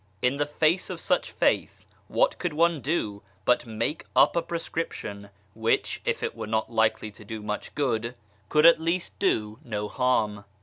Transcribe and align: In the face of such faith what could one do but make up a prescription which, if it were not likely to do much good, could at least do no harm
In 0.23 0.37
the 0.37 0.47
face 0.47 0.89
of 0.89 0.99
such 0.99 1.29
faith 1.31 1.85
what 2.07 2.39
could 2.39 2.53
one 2.53 2.81
do 2.81 3.21
but 3.45 3.67
make 3.67 4.03
up 4.15 4.35
a 4.35 4.41
prescription 4.41 5.29
which, 5.53 6.01
if 6.05 6.23
it 6.23 6.35
were 6.35 6.47
not 6.47 6.71
likely 6.71 7.11
to 7.11 7.23
do 7.23 7.43
much 7.43 7.75
good, 7.75 8.15
could 8.49 8.65
at 8.65 8.81
least 8.81 9.19
do 9.19 9.59
no 9.63 9.87
harm 9.87 10.43